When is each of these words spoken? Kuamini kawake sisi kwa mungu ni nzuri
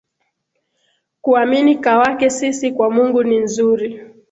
Kuamini 1.21 1.75
kawake 1.75 2.29
sisi 2.29 2.71
kwa 2.71 2.91
mungu 2.91 3.23
ni 3.23 3.39
nzuri 3.39 4.01